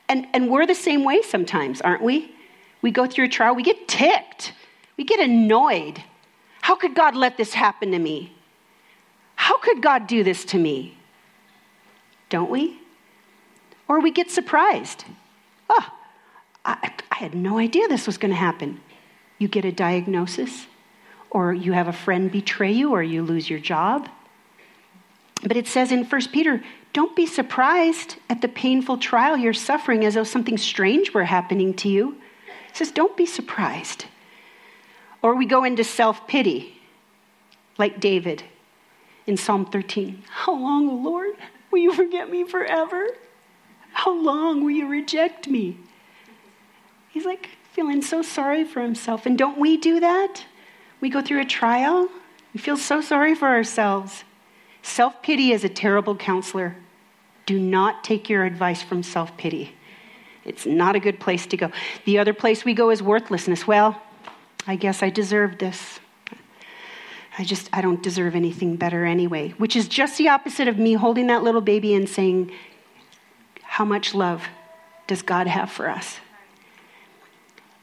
[0.08, 2.32] And, and we're the same way sometimes, aren't we?
[2.82, 4.52] We go through a trial, we get ticked,
[4.96, 6.02] we get annoyed.
[6.60, 8.32] How could God let this happen to me?
[9.36, 10.96] How could God do this to me?
[12.34, 12.76] Don't we?
[13.86, 15.04] Or we get surprised.
[15.70, 15.88] Oh,
[16.64, 18.80] I, I had no idea this was going to happen.
[19.38, 20.66] You get a diagnosis,
[21.30, 24.08] or you have a friend betray you, or you lose your job.
[25.44, 26.60] But it says in 1 Peter,
[26.92, 31.72] don't be surprised at the painful trial you're suffering as though something strange were happening
[31.74, 32.16] to you.
[32.68, 34.06] It says, don't be surprised.
[35.22, 36.82] Or we go into self pity,
[37.78, 38.42] like David
[39.24, 40.24] in Psalm 13.
[40.28, 41.36] How long, O Lord,
[41.74, 43.04] will you forget me forever?
[43.92, 45.76] How long will you reject me?
[47.10, 49.26] He's like feeling so sorry for himself.
[49.26, 50.44] And don't we do that?
[51.00, 52.08] We go through a trial,
[52.52, 54.22] we feel so sorry for ourselves.
[54.82, 56.76] Self pity is a terrible counselor.
[57.44, 59.74] Do not take your advice from self pity.
[60.44, 61.72] It's not a good place to go.
[62.04, 63.66] The other place we go is worthlessness.
[63.66, 64.00] Well,
[64.64, 65.98] I guess I deserved this.
[67.36, 70.94] I just, I don't deserve anything better anyway, which is just the opposite of me
[70.94, 72.52] holding that little baby and saying,
[73.62, 74.44] how much love
[75.06, 76.18] does God have for us?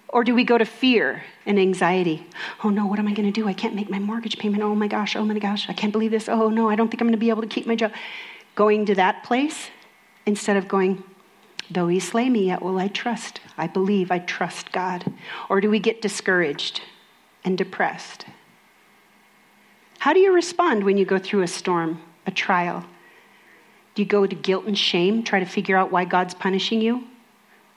[0.08, 2.26] Or do we go to fear and anxiety?
[2.64, 3.48] Oh no, what am I going to do?
[3.48, 4.64] I can't make my mortgage payment.
[4.64, 6.28] Oh my gosh, oh my gosh, I can't believe this.
[6.28, 7.92] Oh no, I don't think I'm going to be able to keep my job.
[8.56, 9.70] Going to that place
[10.26, 11.04] instead of going,
[11.70, 13.40] though he slay me, yet will I trust.
[13.58, 15.12] I believe, I trust God.
[15.50, 16.82] Or do we get discouraged
[17.46, 18.26] and depressed?
[20.02, 22.84] How do you respond when you go through a storm, a trial?
[23.94, 27.04] Do you go to guilt and shame, try to figure out why God's punishing you?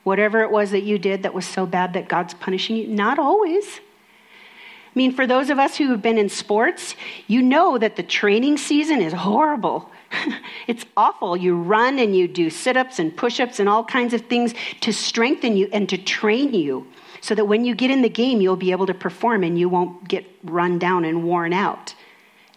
[0.05, 2.89] Whatever it was that you did that was so bad that God's punishing you?
[2.89, 3.67] Not always.
[3.77, 8.03] I mean, for those of us who have been in sports, you know that the
[8.03, 9.91] training season is horrible.
[10.67, 11.37] it's awful.
[11.37, 14.55] You run and you do sit ups and push ups and all kinds of things
[14.81, 16.87] to strengthen you and to train you
[17.21, 19.69] so that when you get in the game, you'll be able to perform and you
[19.69, 21.95] won't get run down and worn out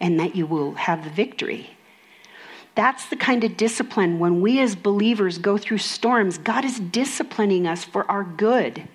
[0.00, 1.70] and that you will have the victory.
[2.74, 7.66] That's the kind of discipline when we as believers go through storms, God is disciplining
[7.66, 8.86] us for our good.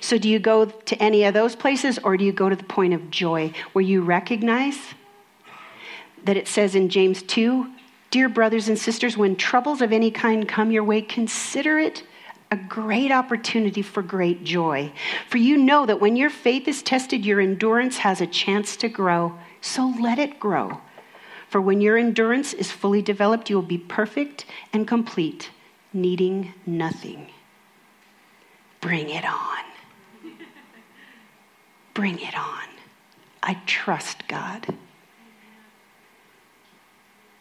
[0.00, 2.64] So, do you go to any of those places or do you go to the
[2.64, 4.78] point of joy where you recognize
[6.24, 7.70] that it says in James 2
[8.10, 12.02] Dear brothers and sisters, when troubles of any kind come your way, consider it
[12.50, 14.92] a great opportunity for great joy.
[15.28, 18.88] For you know that when your faith is tested, your endurance has a chance to
[18.88, 19.36] grow.
[19.60, 20.80] So let it grow.
[21.48, 25.50] For when your endurance is fully developed, you will be perfect and complete,
[25.92, 27.28] needing nothing.
[28.80, 29.64] Bring it on.
[31.94, 32.68] Bring it on.
[33.42, 34.74] I trust God.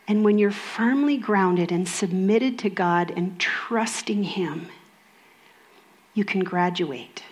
[0.08, 4.68] And when you're firmly grounded and submitted to God and trusting Him,
[6.16, 7.24] you can graduate.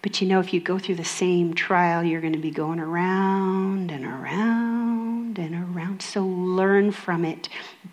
[0.00, 2.80] But you know, if you go through the same trial, you're going to be going
[2.80, 6.02] around and around and around.
[6.02, 7.48] So learn from it,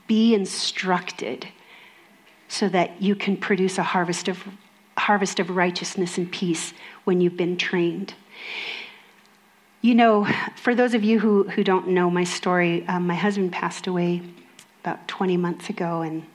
[0.08, 1.48] be instructed
[2.48, 4.44] so that you can produce a harvest of,
[4.98, 6.74] harvest of righteousness and peace
[7.04, 8.16] when you've been trained.
[9.82, 13.52] You know, for those of you who, who don't know my story, um, my husband
[13.52, 14.22] passed away
[14.82, 16.26] about 20 months ago, and,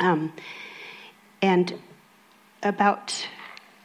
[0.00, 0.32] um,
[1.40, 1.78] and
[2.62, 3.26] about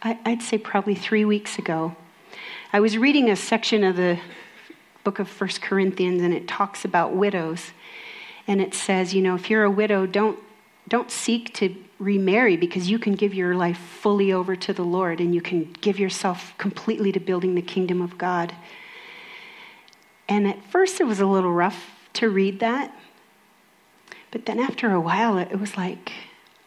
[0.04, 1.96] I, would say probably three weeks ago,
[2.74, 4.20] I was reading a section of the
[5.04, 7.72] book of First Corinthians, and it talks about widows.
[8.48, 10.40] And it says, you know, if you're a widow, don't,
[10.88, 15.20] don't seek to remarry because you can give your life fully over to the Lord
[15.20, 18.56] and you can give yourself completely to building the kingdom of God.
[20.28, 22.96] And at first, it was a little rough to read that.
[24.32, 26.12] But then after a while, it was like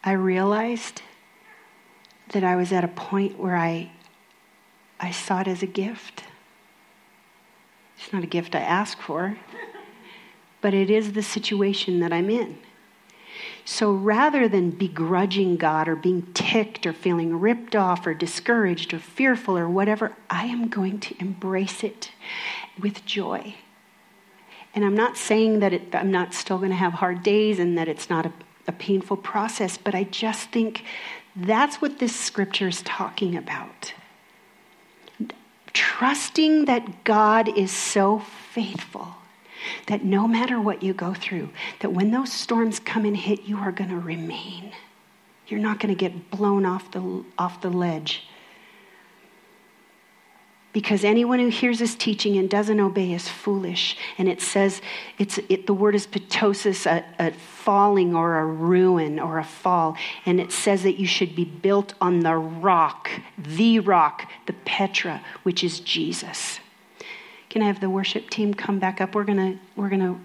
[0.03, 1.01] I realized
[2.29, 3.91] that I was at a point where I,
[4.99, 6.23] I saw it as a gift.
[7.97, 9.37] It's not a gift I ask for,
[10.61, 12.57] but it is the situation that I'm in.
[13.63, 18.99] So rather than begrudging God or being ticked or feeling ripped off or discouraged or
[18.99, 22.11] fearful or whatever, I am going to embrace it
[22.79, 23.55] with joy.
[24.75, 27.77] And I'm not saying that it, I'm not still going to have hard days and
[27.77, 28.33] that it's not a,
[28.67, 30.83] a painful process, but I just think
[31.35, 33.93] that's what this scripture is talking about.
[35.73, 39.15] Trusting that God is so faithful
[39.87, 43.57] that no matter what you go through, that when those storms come and hit, you
[43.57, 44.71] are going to remain.
[45.47, 48.27] You're not going to get blown off the, off the ledge.
[50.75, 53.95] Because anyone who hears this teaching and doesn't obey is foolish.
[54.17, 54.81] And it says,
[55.17, 59.95] it's, it, the word is ptosis, a, a falling or a ruin or a fall.
[60.25, 65.23] And it says that you should be built on the rock, the rock, the Petra,
[65.43, 66.59] which is Jesus.
[67.47, 69.15] Can I have the worship team come back up?
[69.15, 70.19] We're going we're to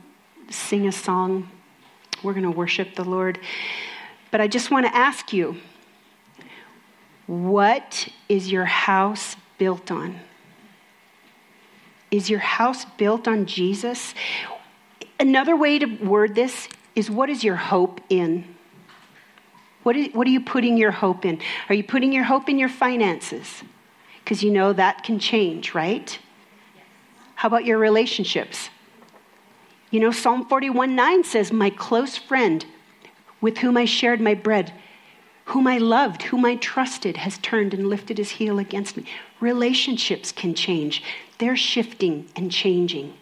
[0.49, 1.49] sing a song.
[2.25, 3.39] We're going to worship the Lord.
[4.33, 5.59] But I just want to ask you
[7.29, 10.19] what is your house built on?
[12.11, 14.15] Is your house built on Jesus?
[15.19, 18.57] Another way to word this is what is your hope in?
[19.83, 21.41] What, is, what are you putting your hope in?
[21.69, 23.63] Are you putting your hope in your finances?
[24.23, 26.19] Because you know that can change, right?
[27.37, 28.69] How about your relationships?
[29.91, 32.65] You know, Psalm 41 9 says, My close friend
[33.41, 34.73] with whom I shared my bread,
[35.47, 39.05] whom I loved, whom I trusted, has turned and lifted his heel against me.
[39.41, 41.03] Relationships can change,
[41.41, 43.15] they're shifting and changing.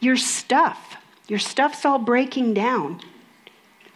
[0.00, 0.96] Your stuff,
[1.28, 3.00] your stuff's all breaking down.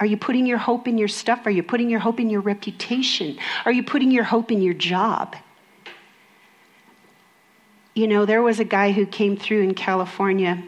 [0.00, 1.44] Are you putting your hope in your stuff?
[1.44, 3.36] Are you putting your hope in your reputation?
[3.64, 5.36] Are you putting your hope in your job?
[7.94, 10.62] You know, there was a guy who came through in California.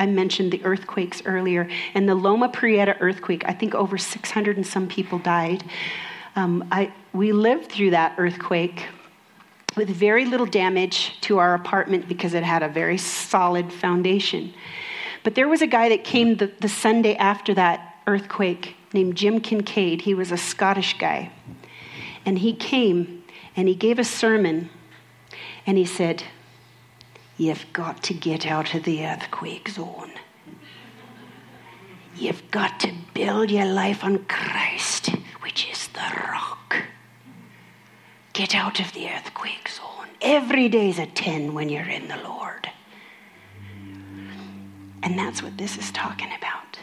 [0.00, 4.66] I mentioned the earthquakes earlier, and the Loma Prieta earthquake, I think over 600 and
[4.66, 5.62] some people died.
[6.34, 8.86] Um, I, we lived through that earthquake
[9.76, 14.52] with very little damage to our apartment because it had a very solid foundation.
[15.22, 19.40] But there was a guy that came the, the Sunday after that earthquake named Jim
[19.40, 20.02] Kincaid.
[20.02, 21.30] He was a Scottish guy.
[22.24, 23.24] And he came
[23.56, 24.70] and he gave a sermon
[25.66, 26.24] and he said,
[27.36, 30.12] You've got to get out of the earthquake zone.
[32.14, 35.08] You've got to build your life on Christ,
[35.40, 36.76] which is the rock.
[38.40, 40.08] Get out of the earthquake zone.
[40.22, 42.70] Every day's a 10 when you're in the Lord.
[45.02, 46.78] And that's what this is talking about.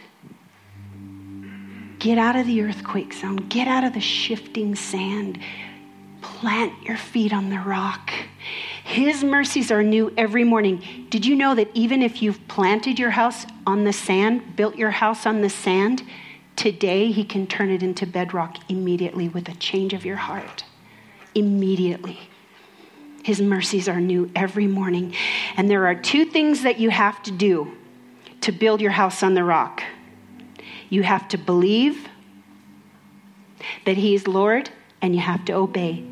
[1.98, 3.48] Get out of the earthquake zone.
[3.48, 5.40] Get out of the shifting sand.
[6.20, 8.12] Plant your feet on the rock
[8.84, 11.06] his mercies are new every morning.
[11.10, 14.92] Did you know that even if you've planted your house on the sand, built your
[14.92, 16.04] house on the sand,
[16.56, 20.64] today He can turn it into bedrock immediately with a change of your heart?
[21.34, 22.18] Immediately.
[23.24, 25.14] His mercies are new every morning.
[25.56, 27.76] And there are two things that you have to do
[28.40, 29.82] to build your house on the rock
[30.90, 32.08] you have to believe
[33.84, 34.70] that He is Lord,
[35.02, 36.02] and you have to obey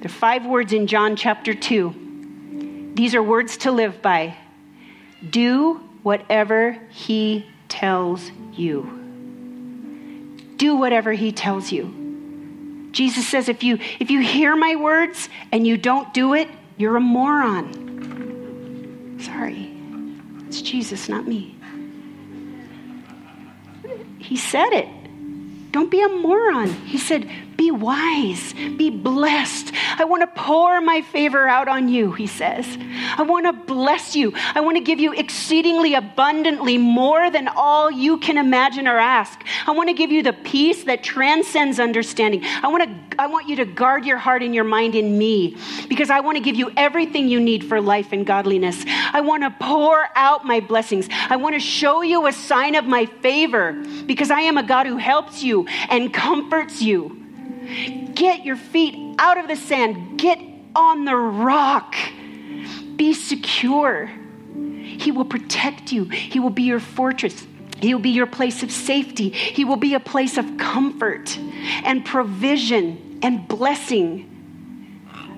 [0.00, 2.92] there are five words in John chapter 2.
[2.94, 4.34] These are words to live by.
[5.28, 8.84] Do whatever he tells you.
[10.56, 11.99] Do whatever he tells you.
[12.92, 16.96] Jesus says if you if you hear my words and you don't do it, you're
[16.96, 17.80] a moron.
[19.20, 19.70] Sorry.
[20.46, 21.54] It's Jesus, not me.
[24.18, 24.88] He said it.
[25.72, 26.72] Don't be a moron.
[26.86, 27.30] He said,
[27.60, 29.74] be wise, be blessed.
[29.98, 32.66] I want to pour my favor out on you, he says.
[33.18, 34.32] I want to bless you.
[34.54, 39.38] I want to give you exceedingly abundantly more than all you can imagine or ask.
[39.66, 42.42] I want to give you the peace that transcends understanding.
[42.44, 45.58] I want to I want you to guard your heart and your mind in me
[45.90, 48.82] because I want to give you everything you need for life and godliness.
[48.86, 51.10] I want to pour out my blessings.
[51.28, 53.72] I want to show you a sign of my favor
[54.06, 57.19] because I am a God who helps you and comforts you.
[58.14, 60.38] Get your feet out of the sand, get
[60.74, 61.94] on the rock,
[62.96, 64.10] be secure.
[64.82, 67.46] He will protect you, He will be your fortress.
[67.80, 69.30] He will be your place of safety.
[69.30, 71.38] He will be a place of comfort
[71.82, 74.26] and provision and blessing.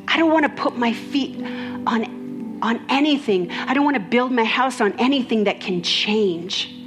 [0.08, 1.40] I don't want to put my feet
[1.86, 3.50] on, on anything.
[3.52, 6.81] I don't want to build my house on anything that can change.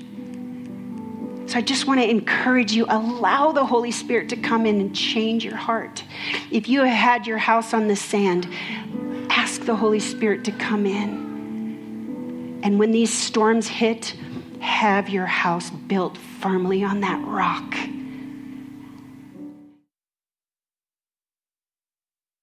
[1.48, 4.96] So I just want to encourage you allow the Holy Spirit to come in and
[4.96, 6.04] change your heart.
[6.52, 8.48] If you had your house on the sand,
[9.30, 12.60] ask the Holy Spirit to come in.
[12.64, 14.16] And when these storms hit,
[14.60, 17.78] have your house built firmly on that rock